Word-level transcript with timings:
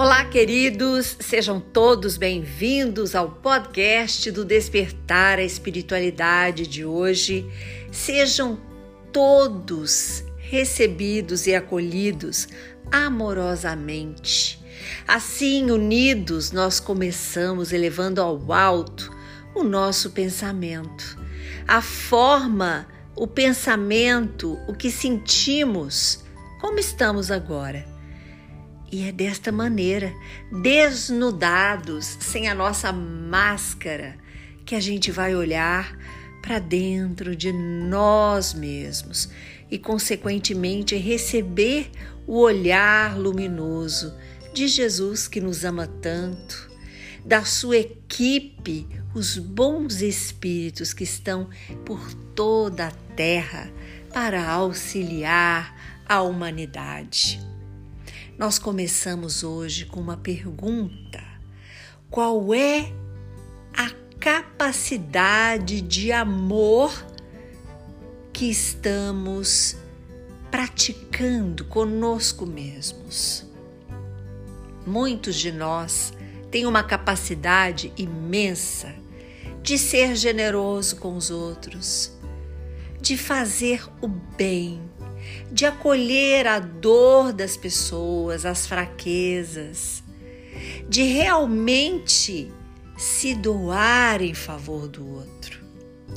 Olá, 0.00 0.24
queridos, 0.24 1.14
sejam 1.20 1.60
todos 1.60 2.16
bem-vindos 2.16 3.14
ao 3.14 3.32
podcast 3.32 4.30
do 4.30 4.46
Despertar 4.46 5.38
a 5.38 5.44
Espiritualidade 5.44 6.66
de 6.66 6.86
hoje. 6.86 7.46
Sejam 7.92 8.58
todos 9.12 10.24
recebidos 10.38 11.46
e 11.46 11.54
acolhidos 11.54 12.48
amorosamente. 12.90 14.58
Assim, 15.06 15.70
unidos, 15.70 16.50
nós 16.50 16.80
começamos 16.80 17.70
elevando 17.70 18.22
ao 18.22 18.54
alto 18.54 19.14
o 19.54 19.62
nosso 19.62 20.12
pensamento, 20.12 21.20
a 21.68 21.82
forma, 21.82 22.88
o 23.14 23.26
pensamento, 23.26 24.58
o 24.66 24.72
que 24.72 24.90
sentimos, 24.90 26.24
como 26.58 26.78
estamos 26.78 27.30
agora 27.30 27.89
e 28.90 29.04
é 29.04 29.12
desta 29.12 29.52
maneira, 29.52 30.12
desnudados, 30.62 32.16
sem 32.20 32.48
a 32.48 32.54
nossa 32.54 32.92
máscara, 32.92 34.18
que 34.64 34.74
a 34.74 34.80
gente 34.80 35.10
vai 35.10 35.34
olhar 35.34 35.96
para 36.42 36.58
dentro 36.58 37.36
de 37.36 37.52
nós 37.52 38.52
mesmos 38.54 39.30
e, 39.70 39.78
consequentemente, 39.78 40.96
receber 40.96 41.90
o 42.26 42.38
olhar 42.38 43.16
luminoso 43.16 44.14
de 44.52 44.66
Jesus 44.66 45.28
que 45.28 45.40
nos 45.40 45.64
ama 45.64 45.86
tanto, 45.86 46.70
da 47.24 47.44
sua 47.44 47.76
equipe, 47.76 48.88
os 49.14 49.38
bons 49.38 50.00
espíritos 50.00 50.92
que 50.92 51.04
estão 51.04 51.48
por 51.84 52.12
toda 52.34 52.88
a 52.88 52.92
terra 53.14 53.70
para 54.12 54.48
auxiliar 54.48 56.02
a 56.08 56.22
humanidade. 56.22 57.40
Nós 58.40 58.58
começamos 58.58 59.44
hoje 59.44 59.84
com 59.84 60.00
uma 60.00 60.16
pergunta: 60.16 61.22
qual 62.08 62.54
é 62.54 62.90
a 63.76 63.90
capacidade 64.18 65.82
de 65.82 66.10
amor 66.10 66.90
que 68.32 68.46
estamos 68.46 69.76
praticando 70.50 71.66
conosco 71.66 72.46
mesmos? 72.46 73.44
Muitos 74.86 75.36
de 75.36 75.52
nós 75.52 76.10
têm 76.50 76.64
uma 76.64 76.82
capacidade 76.82 77.92
imensa 77.94 78.94
de 79.62 79.76
ser 79.76 80.16
generoso 80.16 80.96
com 80.96 81.14
os 81.14 81.30
outros, 81.30 82.18
de 83.02 83.18
fazer 83.18 83.86
o 84.00 84.08
bem, 84.08 84.89
de 85.50 85.66
acolher 85.66 86.46
a 86.46 86.58
dor 86.58 87.32
das 87.32 87.56
pessoas, 87.56 88.44
as 88.46 88.66
fraquezas, 88.66 90.02
de 90.88 91.02
realmente 91.02 92.52
se 92.96 93.34
doar 93.34 94.22
em 94.22 94.34
favor 94.34 94.86
do 94.88 95.06
outro. 95.06 95.60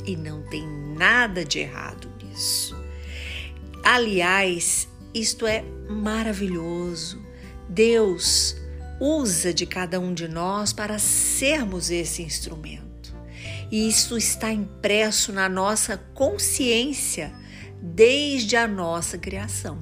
E 0.04 0.16
não 0.16 0.42
tem 0.42 0.66
nada 0.96 1.44
de 1.44 1.60
errado 1.60 2.10
nisso. 2.22 2.76
Aliás, 3.82 4.88
isto 5.14 5.46
é 5.46 5.64
maravilhoso. 5.88 7.22
Deus 7.68 8.56
usa 9.00 9.52
de 9.52 9.66
cada 9.66 9.98
um 9.98 10.12
de 10.12 10.28
nós 10.28 10.72
para 10.72 10.98
sermos 10.98 11.90
esse 11.90 12.22
instrumento. 12.22 13.14
E 13.70 13.88
isso 13.88 14.16
está 14.16 14.52
impresso 14.52 15.32
na 15.32 15.48
nossa 15.48 15.96
consciência 16.14 17.32
desde 17.84 18.56
a 18.56 18.66
nossa 18.66 19.18
criação. 19.18 19.78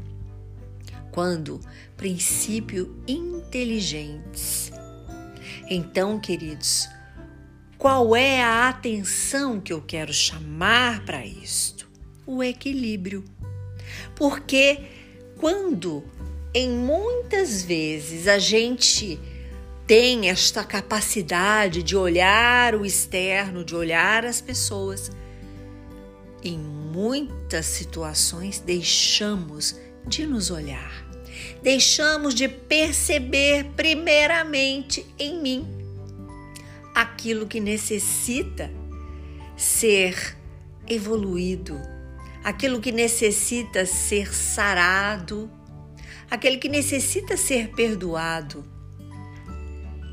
Quando 1.13 1.61
princípio 1.97 3.01
inteligentes. 3.07 4.73
Então, 5.71 6.19
queridos, 6.19 6.89
qual 7.79 8.17
é 8.17 8.43
a 8.43 8.69
atenção 8.69 9.61
que 9.61 9.73
eu 9.73 9.81
quero 9.81 10.13
chamar 10.13 11.05
para 11.05 11.25
isto? 11.25 11.89
O 12.27 12.43
equilíbrio. 12.43 13.25
Porque 14.17 14.81
quando 15.39 16.03
em 16.53 16.71
muitas 16.71 17.63
vezes 17.63 18.27
a 18.27 18.39
gente 18.39 19.21
tem 19.87 20.29
esta 20.29 20.65
capacidade 20.65 21.83
de 21.83 21.97
olhar 21.97 22.75
o 22.75 22.85
externo, 22.85 23.65
de 23.65 23.75
olhar 23.75 24.25
as 24.25 24.41
pessoas, 24.41 25.11
em 26.43 26.82
muitas 26.93 27.65
situações 27.67 28.59
deixamos 28.59 29.77
de 30.07 30.27
nos 30.27 30.51
olhar, 30.51 31.07
deixamos 31.63 32.35
de 32.35 32.49
perceber 32.49 33.65
primeiramente 33.75 35.07
em 35.19 35.41
mim 35.41 35.67
aquilo 36.95 37.47
que 37.47 37.61
necessita 37.61 38.71
ser 39.57 40.37
evoluído, 40.87 41.81
aquilo 42.45 42.81
que 42.81 42.93
necessita 42.93 43.87
ser 43.87 44.35
sarado, 44.35 45.51
aquele 46.31 46.59
que 46.59 46.69
necessita 46.69 47.37
ser 47.39 47.69
perdoado. 47.71 48.65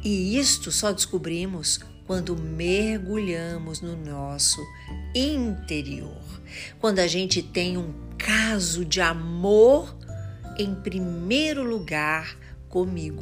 E 0.02 0.40
isto 0.40 0.72
só 0.72 0.94
descobrimos 0.94 1.82
quando 2.10 2.36
mergulhamos 2.36 3.82
no 3.82 3.96
nosso 3.96 4.66
interior, 5.14 6.20
quando 6.80 6.98
a 6.98 7.06
gente 7.06 7.44
tem 7.44 7.78
um 7.78 7.94
caso 8.18 8.84
de 8.84 9.00
amor 9.00 9.96
em 10.58 10.74
primeiro 10.74 11.62
lugar 11.62 12.36
comigo. 12.68 13.22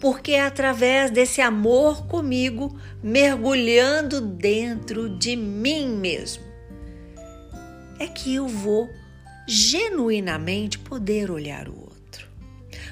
Porque 0.00 0.32
é 0.32 0.40
através 0.42 1.10
desse 1.10 1.42
amor 1.42 2.06
comigo, 2.06 2.80
mergulhando 3.02 4.22
dentro 4.22 5.10
de 5.18 5.36
mim 5.36 5.88
mesmo, 5.88 6.44
é 7.98 8.06
que 8.06 8.36
eu 8.36 8.48
vou 8.48 8.88
genuinamente 9.46 10.78
poder 10.78 11.30
olhar 11.30 11.68
o 11.68 11.78
outro. 11.78 12.26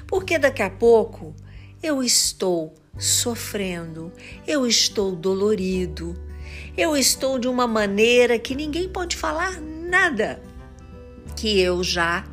Porque 0.05 0.37
daqui 0.37 0.61
a 0.61 0.69
pouco 0.69 1.33
eu 1.81 2.03
estou 2.03 2.75
sofrendo, 2.97 4.11
eu 4.47 4.65
estou 4.65 5.15
dolorido, 5.15 6.15
eu 6.77 6.95
estou 6.95 7.37
de 7.37 7.47
uma 7.47 7.67
maneira 7.67 8.39
que 8.39 8.55
ninguém 8.55 8.89
pode 8.89 9.15
falar 9.15 9.59
nada, 9.61 10.41
que 11.35 11.59
eu 11.59 11.83
já 11.83 12.25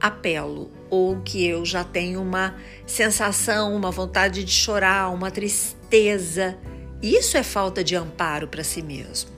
apelo 0.00 0.70
ou 0.90 1.20
que 1.20 1.46
eu 1.46 1.64
já 1.64 1.84
tenho 1.84 2.20
uma 2.20 2.56
sensação, 2.86 3.74
uma 3.74 3.90
vontade 3.90 4.44
de 4.44 4.50
chorar, 4.50 5.10
uma 5.10 5.30
tristeza. 5.30 6.58
Isso 7.00 7.36
é 7.36 7.42
falta 7.42 7.82
de 7.82 7.94
amparo 7.94 8.48
para 8.48 8.64
si 8.64 8.82
mesmo. 8.82 9.30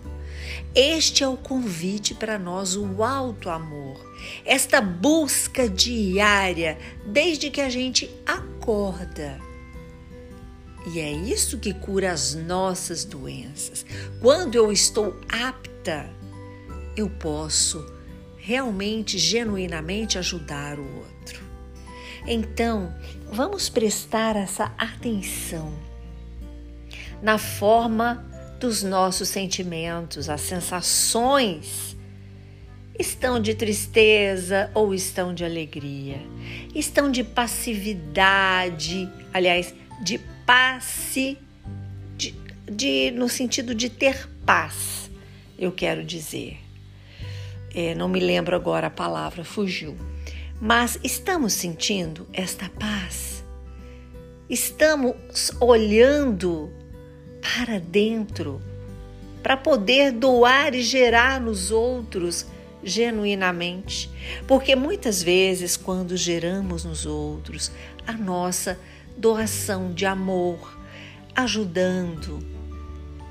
Este 0.75 1.23
é 1.23 1.29
o 1.29 1.37
convite 1.37 2.15
para 2.15 2.39
nós, 2.39 2.77
o 2.77 3.05
alto 3.05 3.49
amor, 3.49 3.97
esta 4.45 4.81
busca 4.81 5.69
diária 5.69 6.77
desde 7.07 7.51
que 7.51 7.61
a 7.61 7.71
gente 7.71 8.11
acorda 8.27 9.39
e 10.87 11.01
é 11.01 11.11
isso 11.11 11.59
que 11.59 11.73
cura 11.73 12.13
as 12.13 12.35
nossas 12.35 13.05
doenças. 13.05 13.87
Quando 14.21 14.55
eu 14.55 14.71
estou 14.71 15.19
apta, 15.29 16.11
eu 16.97 17.09
posso 17.09 17.85
realmente, 18.37 19.17
genuinamente 19.17 20.19
ajudar 20.19 20.79
o 20.79 20.97
outro. 20.99 21.43
Então, 22.27 22.95
vamos 23.31 23.71
prestar 23.71 24.37
essa 24.37 24.73
atenção 24.77 25.73
na 27.23 27.39
forma 27.39 28.23
dos 28.61 28.83
nossos 28.83 29.29
sentimentos, 29.29 30.29
as 30.29 30.43
sensações. 30.43 31.97
Estão 32.99 33.41
de 33.41 33.55
tristeza 33.55 34.71
ou 34.75 34.95
estão 34.95 35.35
de 35.35 35.45
alegria? 35.45 36.21
Estão 36.75 37.11
de 37.11 37.25
passividade, 37.25 39.11
aliás, 39.33 39.75
de 40.03 40.21
passe, 40.47 41.39
de, 42.17 42.35
de, 42.71 43.11
no 43.11 43.29
sentido 43.29 43.75
de 43.75 43.89
ter 43.89 44.29
paz, 44.45 45.11
eu 45.59 45.73
quero 45.73 46.05
dizer. 46.05 46.59
É, 47.75 47.95
não 47.95 48.09
me 48.09 48.21
lembro 48.21 48.55
agora 48.55 48.87
a 48.87 48.91
palavra, 48.91 49.45
fugiu. 49.45 49.97
Mas 50.61 50.99
estamos 51.03 51.53
sentindo 51.53 52.29
esta 52.33 52.69
paz? 52.69 53.45
Estamos 54.49 55.17
olhando 55.61 56.73
para 57.43 57.81
dentro 57.81 58.63
para 59.43 59.57
poder 59.59 60.11
doar 60.11 60.75
e 60.75 60.81
gerar 60.81 61.41
nos 61.41 61.71
outros 61.71 62.47
genuinamente. 62.83 64.11
Porque 64.47 64.75
muitas 64.77 65.23
vezes, 65.23 65.77
quando 65.77 66.17
geramos 66.17 66.85
nos 66.85 67.05
outros, 67.05 67.71
a 68.07 68.13
nossa 68.13 68.79
doação 69.17 69.93
de 69.93 70.07
amor, 70.07 70.79
ajudando. 71.35 72.45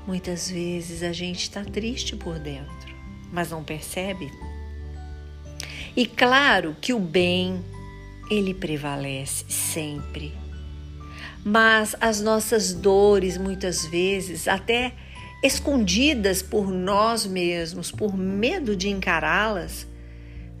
Muitas 0.06 0.50
vezes 0.50 1.02
a 1.02 1.12
gente 1.12 1.42
está 1.42 1.64
triste 1.64 2.16
por 2.16 2.38
dentro, 2.38 2.94
mas 3.32 3.50
não 3.50 3.64
percebe. 3.64 4.30
E 5.96 6.06
claro 6.06 6.76
que 6.80 6.92
o 6.92 6.98
bem, 6.98 7.64
ele 8.30 8.52
prevalece 8.52 9.44
sempre. 9.48 10.32
mas 11.44 11.94
as 12.00 12.20
nossas 12.22 12.72
dores, 12.72 13.36
muitas 13.36 13.84
vezes, 13.84 14.48
até 14.48 14.94
escondidas 15.42 16.40
por 16.42 16.68
nós 16.68 17.26
mesmos, 17.26 17.90
por 17.92 18.16
medo 18.16 18.74
de 18.74 18.88
encará-las, 18.88 19.86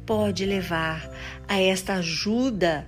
pode 0.04 0.44
levar 0.44 1.10
a 1.48 1.58
esta 1.58 1.94
ajuda 1.94 2.86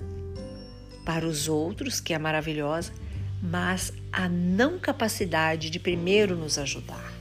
para 1.06 1.24
os 1.24 1.48
outros, 1.48 2.00
que 2.00 2.12
é 2.12 2.18
maravilhosa, 2.18 2.92
mas 3.40 3.92
a 4.12 4.28
não 4.28 4.76
capacidade 4.76 5.70
de 5.70 5.78
primeiro 5.78 6.34
nos 6.34 6.58
ajudar. 6.58 7.14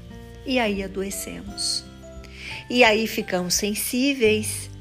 E 0.44 0.58
aí 0.58 0.82
adoecemos. 0.82 1.86
E 2.68 2.84
aí 2.84 3.06
ficamos 3.06 3.54
sensíveis. 3.54 4.72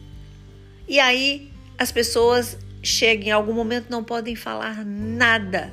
E 0.89 0.99
aí 0.99 1.53
as 1.77 1.93
pessoas 1.93 2.57
chegam 2.83 3.29
em 3.29 3.31
algum 3.31 3.53
momento 3.53 3.91
não 3.91 4.03
podem 4.03 4.35
falar 4.35 4.85
nada 4.85 5.73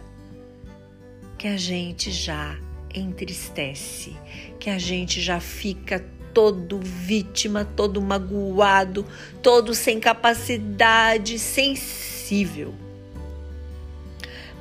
que 1.38 1.48
a 1.48 1.58
gente 1.58 2.12
já 2.12 2.58
entristece, 2.94 4.14
que 4.60 4.70
a 4.70 4.78
gente 4.78 5.22
já 5.22 5.40
fica 5.40 6.06
todo 6.34 6.80
vítima, 6.80 7.64
todo 7.64 8.02
magoado, 8.02 9.06
todo 9.42 9.74
sem 9.74 10.00
capacidade, 10.02 11.40
sensível. 11.40 12.91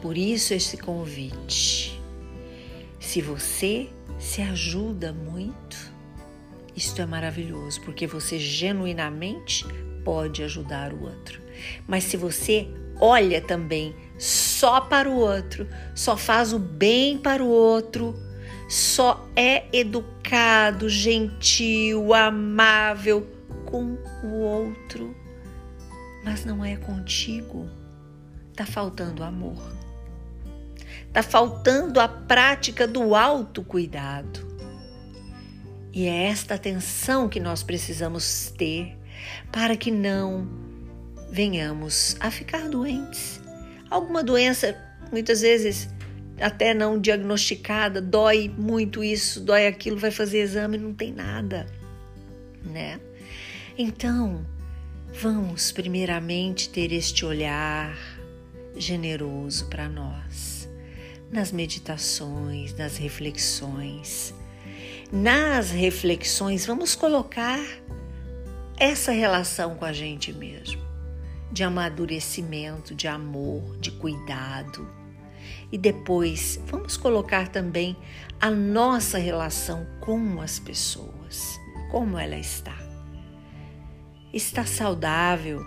Por 0.00 0.17
isso 0.17 0.55
esse 0.55 0.76
convite. 0.76 2.00
Se 2.99 3.20
você 3.20 3.88
se 4.19 4.43
ajuda 4.43 5.12
muito, 5.12 5.76
isto 6.76 7.02
é 7.02 7.06
maravilhoso, 7.06 7.81
porque 7.82 8.06
você 8.06 8.38
genuinamente 8.38 9.64
pode 10.05 10.43
ajudar 10.43 10.93
o 10.93 11.05
outro. 11.05 11.41
Mas 11.87 12.05
se 12.05 12.17
você 12.17 12.69
olha 13.00 13.41
também 13.41 13.94
só 14.19 14.81
para 14.81 15.08
o 15.08 15.17
outro, 15.17 15.67
só 15.94 16.17
faz 16.17 16.53
o 16.53 16.58
bem 16.58 17.19
para 17.19 17.43
o 17.43 17.49
outro, 17.49 18.14
só 18.69 19.26
é 19.35 19.64
educado, 19.73 20.88
gentil, 20.88 22.14
amável 22.14 23.26
com 23.64 23.96
o 24.23 24.35
outro, 24.37 25.14
mas 26.25 26.44
não 26.44 26.64
é 26.64 26.76
contigo, 26.76 27.69
tá 28.55 28.67
faltando 28.67 29.25
amor. 29.25 29.80
Tá 31.12 31.22
faltando 31.22 32.00
a 32.00 32.08
prática 32.08 32.86
do 32.86 33.14
autocuidado. 33.14 34.48
E 35.92 36.06
é 36.06 36.26
esta 36.26 36.54
atenção 36.54 37.28
que 37.28 37.40
nós 37.40 37.62
precisamos 37.62 38.52
ter 38.56 38.96
para 39.50 39.76
que 39.76 39.90
não 39.90 40.48
venhamos 41.30 42.16
a 42.20 42.30
ficar 42.30 42.68
doentes. 42.68 43.40
Alguma 43.90 44.22
doença, 44.22 44.76
muitas 45.10 45.40
vezes 45.40 45.88
até 46.40 46.72
não 46.72 46.98
diagnosticada, 46.98 48.00
dói 48.00 48.48
muito 48.48 49.04
isso, 49.04 49.40
dói 49.40 49.66
aquilo, 49.66 49.98
vai 49.98 50.10
fazer 50.10 50.40
exame 50.40 50.76
e 50.76 50.80
não 50.80 50.94
tem 50.94 51.12
nada, 51.12 51.66
né? 52.64 52.98
Então, 53.76 54.44
vamos 55.20 55.70
primeiramente 55.70 56.70
ter 56.70 56.92
este 56.92 57.24
olhar 57.24 57.96
generoso 58.76 59.66
para 59.66 59.88
nós, 59.88 60.59
nas 61.31 61.53
meditações, 61.53 62.75
nas 62.75 62.97
reflexões. 62.97 64.35
Nas 65.12 65.71
reflexões, 65.71 66.67
vamos 66.67 66.94
colocar 66.94 67.61
essa 68.77 69.12
relação 69.12 69.75
com 69.75 69.85
a 69.85 69.93
gente 69.93 70.32
mesmo, 70.32 70.81
de 71.53 71.62
amadurecimento, 71.62 72.94
de 72.94 73.06
amor, 73.06 73.77
de 73.79 73.91
cuidado. 73.93 74.88
E 75.71 75.79
depois 75.79 76.61
vamos 76.67 76.97
colocar 76.97 77.49
também 77.49 77.97
a 78.41 78.50
nossa 78.50 79.19
relação 79.19 79.87
com 80.00 80.41
as 80.41 80.59
pessoas, 80.59 81.59
como 81.91 82.19
ela 82.19 82.37
está. 82.37 82.77
Está 84.32 84.65
saudável? 84.65 85.65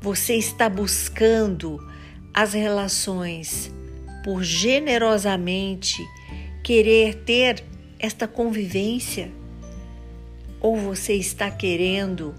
Você 0.00 0.34
está 0.34 0.68
buscando 0.68 1.78
as 2.32 2.52
relações 2.52 3.72
por 4.24 4.42
generosamente 4.42 6.02
querer 6.62 7.14
ter 7.24 7.62
esta 7.98 8.26
convivência? 8.26 9.30
Ou 10.58 10.78
você 10.78 11.12
está 11.12 11.50
querendo, 11.50 12.34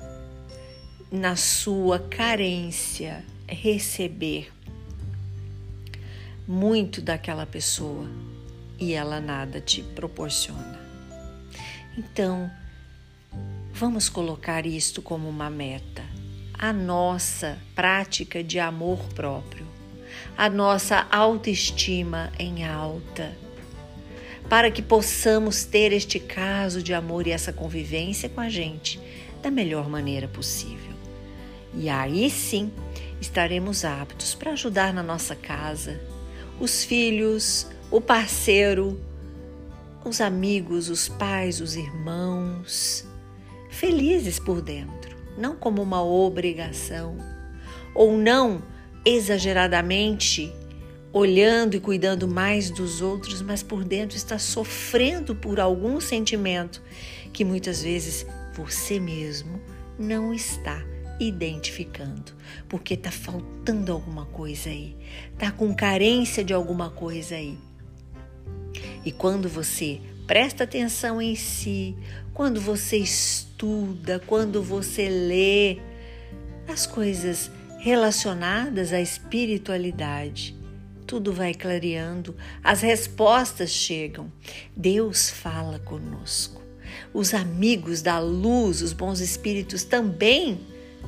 na 1.12 1.36
sua 1.36 2.00
carência, 2.00 3.24
receber 3.48 4.52
muito 6.48 7.04
daquela 7.04 7.46
pessoa 7.46 8.10
e 8.80 8.94
ela 8.94 9.22
nada 9.22 9.62
te 9.62 9.84
proporciona? 9.84 10.80
Então, 11.96 12.50
vamos 13.72 14.10
colocar 14.10 14.66
isto 14.66 15.04
como 15.04 15.30
uma 15.30 15.52
meta. 15.52 16.04
A 16.52 16.74
nossa 16.74 17.60
prática 17.76 18.44
de 18.44 18.60
amor 18.60 18.98
próprio, 19.14 19.75
a 20.38 20.50
nossa 20.50 21.08
autoestima 21.12 22.32
em 22.38 22.66
alta 22.66 23.46
para 24.50 24.70
que 24.70 24.82
possamos 24.82 25.64
ter 25.64 25.92
este 25.92 26.20
caso 26.20 26.82
de 26.82 26.94
amor 26.94 27.28
e 27.28 27.32
essa 27.32 27.52
convivência 27.52 28.30
com 28.30 28.42
a 28.42 28.50
gente 28.50 29.00
da 29.42 29.50
melhor 29.50 29.90
maneira 29.90 30.28
possível. 30.28 30.94
E 31.74 31.90
aí 31.90 32.30
sim 32.30 32.72
estaremos 33.20 33.84
aptos 33.84 34.36
para 34.36 34.52
ajudar 34.52 34.94
na 34.94 35.02
nossa 35.02 35.36
casa, 35.36 36.00
os 36.60 36.84
filhos, 36.84 37.68
o 37.90 38.00
parceiro, 38.00 39.00
os 40.04 40.22
amigos, 40.22 40.90
os 40.90 41.10
pais, 41.10 41.60
os 41.60 41.76
irmãos, 41.76 43.06
felizes 43.70 44.40
por 44.40 44.62
dentro, 44.62 45.18
não 45.38 45.56
como 45.56 45.82
uma 45.82 46.04
obrigação, 46.04 47.18
ou 47.94 48.16
não 48.16 48.62
exageradamente 49.06 50.52
olhando 51.14 51.76
e 51.76 51.80
cuidando 51.80 52.28
mais 52.28 52.70
dos 52.70 53.02
outros, 53.02 53.42
mas 53.42 53.64
por 53.64 53.86
dentro 53.86 54.18
está 54.18 54.38
sofrendo 54.38 55.34
por 55.34 55.62
algum 55.62 56.02
sentimento 56.02 56.82
que 57.32 57.46
muitas 57.46 57.82
vezes 57.82 58.26
você 58.54 59.00
mesmo 59.00 59.62
não 59.98 60.34
está 60.34 60.84
identificando, 61.20 62.34
porque 62.68 62.96
está 62.96 63.12
faltando 63.12 63.92
alguma 63.92 64.26
coisa 64.26 64.70
aí, 64.70 64.96
está 65.32 65.52
com 65.52 65.74
carência 65.74 66.44
de 66.44 66.54
alguma 66.54 66.90
coisa 66.90 67.36
aí. 67.36 67.58
E 69.06 69.12
quando 69.12 69.48
você 69.48 70.02
presta 70.28 70.64
atenção 70.66 71.22
em 71.22 71.36
si, 71.36 71.96
quando 72.34 72.60
você 72.60 72.98
estuda, 72.98 74.22
quando 74.28 74.62
você 74.62 75.08
lê 75.08 75.78
as 76.68 76.86
coisas 76.86 77.50
relacionadas 77.86 78.92
à 78.92 79.00
espiritualidade, 79.00 80.58
tudo 81.06 81.32
vai 81.32 81.54
clareando, 81.54 82.36
as 82.64 82.82
respostas 82.82 83.70
chegam. 83.70 84.32
Deus 84.76 85.30
fala 85.30 85.78
conosco. 85.78 86.64
Os 87.14 87.36
amigos 87.36 88.02
da 88.02 88.18
luz, 88.18 88.82
os 88.82 88.92
bons 88.92 89.20
espíritos 89.20 89.84
também 89.84 90.62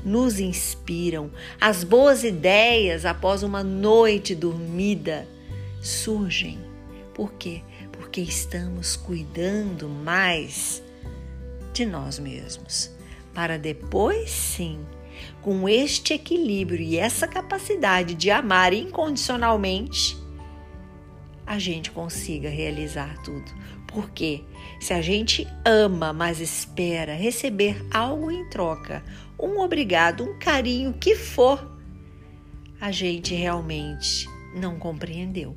nos 0.05 0.39
inspiram. 0.39 1.31
As 1.60 1.84
boas 1.84 2.24
ideias 2.24 3.05
após 3.05 3.41
uma 3.41 3.63
noite 3.63 4.36
dormida 4.36 5.27
surgem. 5.81 6.60
Por 7.12 7.34
quê? 7.34 7.63
Porque 7.91 8.22
estamos 8.22 8.96
cuidando 8.96 9.89
mais 9.89 10.84
de 11.74 11.88
nós 11.88 12.19
mesmos, 12.19 12.91
para 13.34 13.57
depois 13.57 14.29
sim 14.29 14.77
com 15.41 15.67
este 15.67 16.13
equilíbrio 16.13 16.81
e 16.81 16.97
essa 16.97 17.27
capacidade 17.27 18.13
de 18.13 18.29
amar 18.29 18.74
incondicionalmente, 18.74 20.17
a 21.45 21.57
gente 21.57 21.91
consiga 21.91 22.50
realizar 22.50 23.21
tudo. 23.24 23.51
Porque 23.88 24.43
se 24.79 24.93
a 24.93 25.01
gente 25.01 25.47
ama, 25.65 26.12
mas 26.12 26.41
espera 26.41 27.15
receber 27.15 27.83
algo 27.89 28.29
em 28.29 28.47
troca, 28.50 29.03
um 29.39 29.59
obrigado, 29.59 30.24
um 30.24 30.38
carinho 30.38 30.93
que 30.93 31.15
for, 31.15 31.77
a 32.79 32.91
gente 32.91 33.33
realmente 33.33 34.27
não 34.53 34.77
compreendeu 34.77 35.55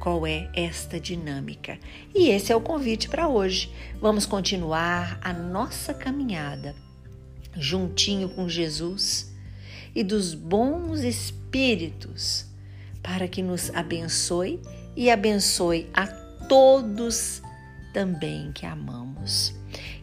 qual 0.00 0.26
é 0.26 0.50
esta 0.54 0.98
dinâmica. 0.98 1.78
E 2.12 2.28
esse 2.28 2.52
é 2.52 2.56
o 2.56 2.60
convite 2.60 3.08
para 3.08 3.28
hoje. 3.28 3.72
Vamos 4.00 4.26
continuar 4.26 5.18
a 5.22 5.32
nossa 5.32 5.94
caminhada 5.94 6.74
juntinho 7.56 8.28
com 8.28 8.48
Jesus 8.48 9.32
e 9.94 10.02
dos 10.02 10.34
bons 10.34 11.00
espíritos, 11.00 12.46
para 13.02 13.28
que 13.28 13.42
nos 13.42 13.70
abençoe 13.74 14.60
e 14.96 15.10
abençoe 15.10 15.88
a 15.92 16.06
todos 16.06 17.42
também 17.92 18.52
que 18.52 18.64
amamos. 18.64 19.54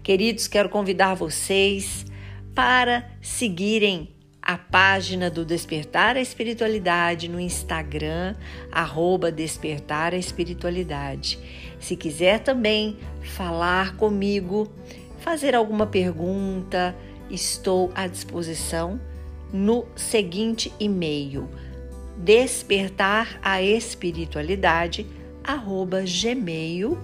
Queridos, 0.03 0.47
quero 0.47 0.69
convidar 0.69 1.15
vocês 1.15 2.05
para 2.53 3.09
seguirem 3.21 4.09
a 4.41 4.57
página 4.57 5.29
do 5.29 5.45
Despertar 5.45 6.15
a 6.15 6.21
Espiritualidade 6.21 7.27
no 7.27 7.39
Instagram, 7.39 8.35
arroba 8.71 9.31
Despertar 9.31 10.13
a 10.13 10.17
Espiritualidade. 10.17 11.37
Se 11.79 11.95
quiser 11.95 12.39
também 12.39 12.97
falar 13.21 13.95
comigo, 13.95 14.71
fazer 15.19 15.53
alguma 15.53 15.85
pergunta, 15.85 16.95
estou 17.29 17.91
à 17.95 18.07
disposição 18.07 18.99
no 19.51 19.85
seguinte 19.95 20.73
e-mail 20.79 21.49
despertar 22.19 23.39
a 23.41 23.61
espiritualidade 23.61 25.07
gmail.com 26.21 26.99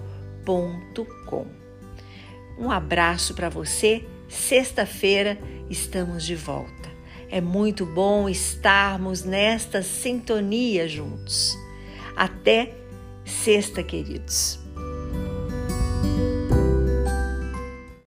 Um 2.60 2.70
abraço 2.70 3.34
para 3.34 3.50
você. 3.50 4.06
Sexta-feira 4.28 5.40
estamos 5.70 6.24
de 6.26 6.36
volta. 6.36 6.90
É 7.30 7.42
muito 7.42 7.86
bom 7.86 8.30
estarmos 8.30 9.24
nesta 9.24 9.82
sintonia 9.82 10.88
juntos. 10.88 11.58
Até 12.16 12.76
sexta, 13.26 13.82
queridos. 13.82 14.65